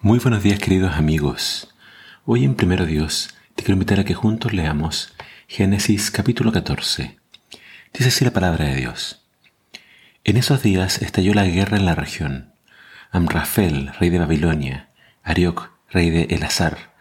[0.00, 1.74] Muy buenos días queridos amigos.
[2.24, 5.12] Hoy en Primero Dios te quiero invitar a que juntos leamos
[5.48, 7.18] Génesis capítulo 14.
[7.92, 9.26] Dice así la palabra de Dios.
[10.22, 12.52] En esos días estalló la guerra en la región.
[13.10, 14.88] Amrafel, rey de Babilonia,
[15.24, 16.92] Arioc, rey de Elazar,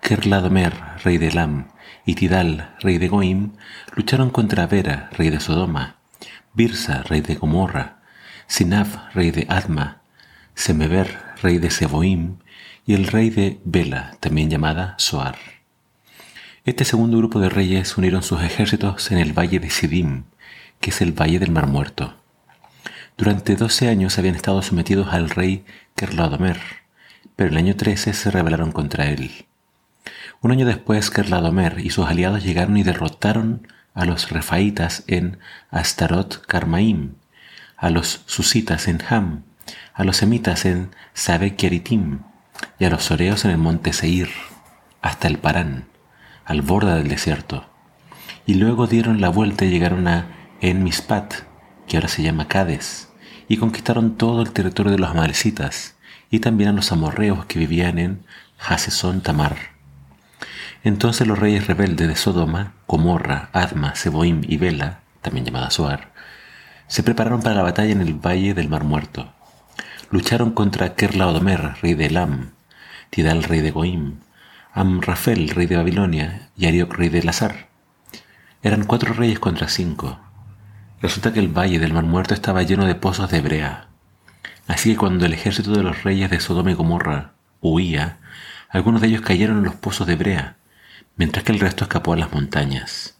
[0.00, 0.72] Kerladomer,
[1.04, 1.68] rey de Elam,
[2.06, 3.52] y Tidal, rey de Goim,
[3.94, 5.96] lucharon contra Vera, rey de Sodoma,
[6.54, 7.98] Birsa, rey de Gomorra,
[8.46, 10.00] Sinaf, rey de Adma,
[10.54, 12.38] Semeber, rey de Seboim,
[12.86, 15.36] y el rey de Bela, también llamada Soar.
[16.64, 20.24] Este segundo grupo de reyes unieron sus ejércitos en el valle de Sidim,
[20.80, 22.14] que es el valle del Mar Muerto.
[23.18, 25.64] Durante doce años habían estado sometidos al rey
[25.96, 26.60] Kerladomer,
[27.34, 29.46] pero en el año 13 se rebelaron contra él.
[30.40, 36.46] Un año después, Kerladomer y sus aliados llegaron y derrotaron a los refaitas en Astarot
[36.46, 37.14] Carmaim,
[37.76, 39.42] a los susitas en Ham,
[39.92, 42.20] a los semitas en Sabequeritim
[42.78, 44.30] y a los soreos en el monte Seir,
[45.02, 45.86] hasta el Parán,
[46.44, 47.66] al borde del desierto.
[48.46, 50.26] Y luego dieron la vuelta y llegaron a
[50.60, 51.34] En-Mispat,
[51.86, 53.08] que ahora se llama Cades,
[53.48, 55.96] y conquistaron todo el territorio de los amalecitas
[56.30, 58.24] y también a los amorreos que vivían en
[58.58, 59.56] Hasesón Tamar.
[60.84, 66.12] Entonces los reyes rebeldes de Sodoma, Comorra, Adma, Seboim y Bela, también llamada Soar,
[66.88, 69.32] se prepararon para la batalla en el valle del Mar Muerto
[70.10, 72.52] lucharon contra Kerlaodomer, rey de Elam,
[73.10, 74.20] Tidal, rey de Goim,
[74.72, 77.68] Amrafel, rey de Babilonia, y Arioc, rey de Lazar.
[78.62, 80.18] Eran cuatro reyes contra cinco.
[81.00, 83.88] Resulta que el valle del Mar Muerto estaba lleno de pozos de brea.
[84.66, 88.18] Así que cuando el ejército de los reyes de Sodoma y Gomorra huía,
[88.68, 90.56] algunos de ellos cayeron en los pozos de brea,
[91.16, 93.16] mientras que el resto escapó a las montañas.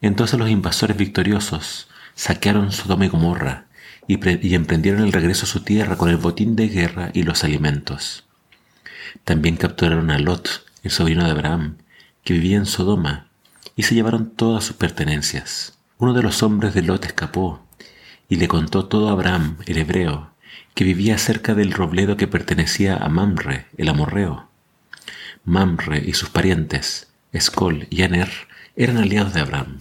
[0.00, 3.66] Entonces los invasores victoriosos saquearon Sodoma y Gomorra
[4.06, 8.23] y, emprendieron el regreso a su tierra con el botín de guerra y los alimentos.
[9.24, 11.78] También capturaron a Lot, el sobrino de Abraham,
[12.22, 13.28] que vivía en Sodoma,
[13.76, 15.78] y se llevaron todas sus pertenencias.
[15.98, 17.64] Uno de los hombres de Lot escapó
[18.28, 20.30] y le contó todo a Abraham, el hebreo,
[20.74, 24.48] que vivía cerca del robledo que pertenecía a Mamre, el amorreo.
[25.44, 28.30] Mamre y sus parientes, Escol y Aner,
[28.76, 29.80] eran aliados de Abraham.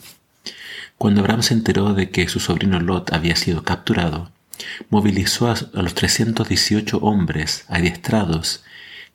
[0.98, 4.32] Cuando Abraham se enteró de que su sobrino Lot había sido capturado,
[4.90, 8.64] movilizó a, los 318 hombres adiestrados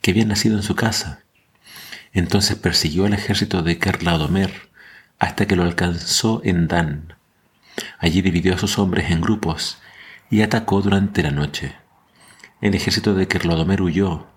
[0.01, 1.23] que habían nacido en su casa.
[2.13, 4.69] Entonces persiguió al ejército de Kerlaodomer
[5.19, 7.15] hasta que lo alcanzó en Dan.
[7.99, 9.79] Allí dividió a sus hombres en grupos
[10.29, 11.75] y atacó durante la noche.
[12.61, 14.27] El ejército de Kerlaodomer huyó,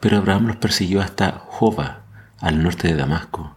[0.00, 2.02] pero Abraham los persiguió hasta Jova,
[2.40, 3.56] al norte de Damasco.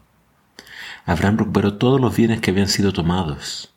[1.05, 3.73] Abraham recuperó todos los bienes que habían sido tomados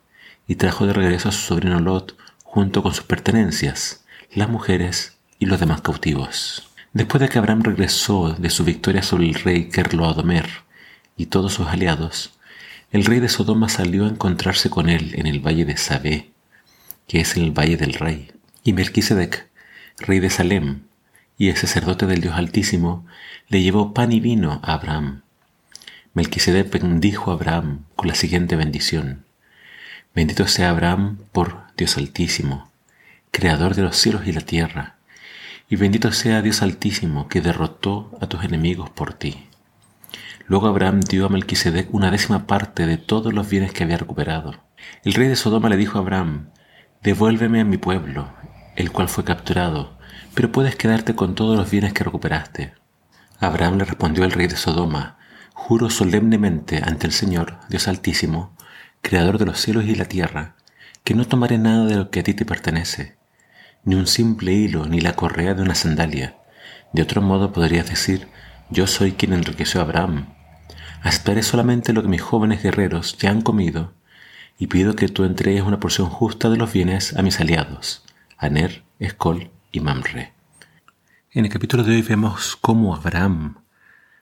[0.47, 5.47] y trajo de regreso a su sobrino Lot junto con sus pertenencias, las mujeres y
[5.47, 6.68] los demás cautivos.
[6.99, 10.49] Después de que Abraham regresó de su victoria sobre el rey Kerloadomer
[11.17, 12.33] y todos sus aliados,
[12.91, 16.33] el rey de Sodoma salió a encontrarse con él en el valle de Sabé,
[17.07, 18.33] que es el valle del rey,
[18.65, 19.47] y Melquisedec,
[19.99, 20.81] rey de Salem,
[21.39, 23.07] y el sacerdote del Dios Altísimo,
[23.47, 25.23] le llevó pan y vino a Abraham
[26.15, 29.25] Melquisedec bendijo a Abraham con la siguiente bendición.
[30.17, 32.73] Bendito sea Abraham por Dios Altísimo,
[33.31, 34.98] Creador de los cielos y la tierra,
[35.69, 39.49] y bendito sea Dios Altísimo que derrotó a tus enemigos por ti.
[40.47, 44.55] Luego Abraham dio a Melquisedec una décima parte de todos los bienes que había recuperado.
[45.05, 46.49] El rey de Sodoma le dijo a Abraham,
[47.03, 48.33] devuélveme a mi pueblo,
[48.75, 49.99] el cual fue capturado,
[50.35, 52.73] pero puedes quedarte con todos los bienes que recuperaste.
[53.39, 55.19] Abraham le respondió al rey de Sodoma,
[55.53, 58.57] Juro solemnemente ante el Señor, Dios Altísimo,
[59.03, 60.55] Creador de los cielos y la tierra,
[61.05, 63.18] que no tomaré nada de lo que a ti te pertenece,
[63.89, 66.37] ni un simple hilo, ni la correa de una sandalia.
[66.93, 68.29] De otro modo podrías decir,
[68.69, 70.27] yo soy quien enriqueció a Abraham.
[71.01, 73.95] Aceptaré solamente lo que mis jóvenes guerreros ya han comido,
[74.59, 78.05] y pido que tú entregues una porción justa de los bienes a mis aliados,
[78.37, 80.35] Aner, Escol y Mamre.
[81.31, 83.63] En el capítulo de hoy vemos cómo Abraham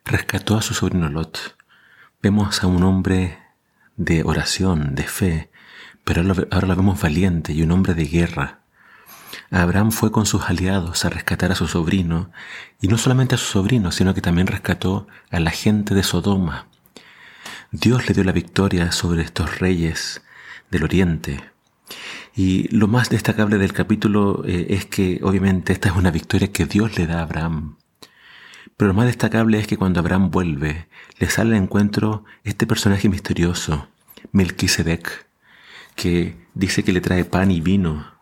[0.05, 1.57] rescató a su sobrino Lot.
[2.23, 3.39] Vemos a un hombre
[3.97, 5.51] de oración, de fe,
[6.05, 6.23] pero
[6.53, 8.61] ahora lo vemos valiente y un hombre de guerra.
[9.51, 12.31] Abraham fue con sus aliados a rescatar a su sobrino,
[12.81, 16.67] y no solamente a su sobrino, sino que también rescató a la gente de Sodoma.
[17.71, 20.23] Dios le dio la victoria sobre estos reyes
[20.71, 21.41] del oriente.
[22.35, 26.67] Y lo más destacable del capítulo eh, es que obviamente esta es una victoria que
[26.67, 27.77] Dios le da a Abraham.
[28.77, 30.89] Pero lo más destacable es que cuando Abraham vuelve,
[31.19, 33.89] le sale al encuentro este personaje misterioso,
[34.33, 35.27] Melquisedec,
[35.95, 38.16] que dice que le trae pan y vino.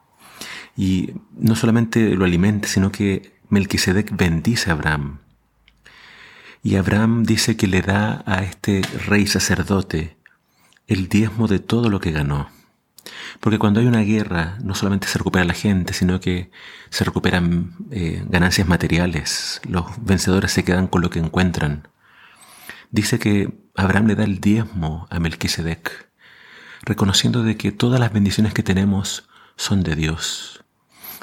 [0.76, 5.18] Y no solamente lo alimenta, sino que Melquisedec bendice a Abraham.
[6.62, 10.16] Y Abraham dice que le da a este rey sacerdote
[10.86, 12.48] el diezmo de todo lo que ganó.
[13.40, 16.50] Porque cuando hay una guerra, no solamente se recupera la gente, sino que
[16.90, 19.60] se recuperan eh, ganancias materiales.
[19.68, 21.88] Los vencedores se quedan con lo que encuentran.
[22.90, 26.08] Dice que Abraham le da el diezmo a Melquisedec,
[26.82, 30.63] reconociendo de que todas las bendiciones que tenemos son de Dios.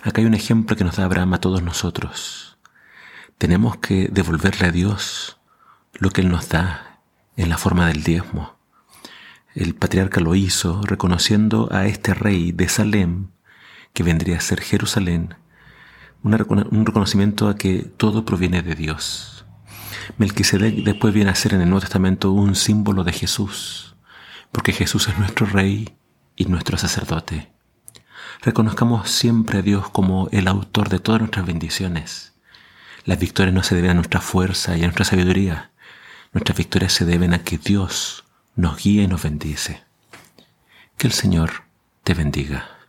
[0.03, 2.57] Acá hay un ejemplo que nos da Abraham a todos nosotros.
[3.37, 5.39] Tenemos que devolverle a Dios
[5.93, 7.01] lo que Él nos da
[7.37, 8.57] en la forma del diezmo.
[9.53, 13.27] El patriarca lo hizo reconociendo a este rey de Salem,
[13.93, 15.35] que vendría a ser Jerusalén,
[16.23, 19.45] un reconocimiento a que todo proviene de Dios.
[20.17, 23.95] Melquisedec después viene a ser en el Nuevo Testamento un símbolo de Jesús,
[24.51, 25.95] porque Jesús es nuestro rey
[26.35, 27.51] y nuestro sacerdote.
[28.43, 32.33] Reconozcamos siempre a Dios como el autor de todas nuestras bendiciones.
[33.05, 35.69] Las victorias no se deben a nuestra fuerza y a nuestra sabiduría.
[36.33, 38.23] Nuestras victorias se deben a que Dios
[38.55, 39.83] nos guía y nos bendice.
[40.97, 41.65] Que el Señor
[42.03, 42.80] te bendiga.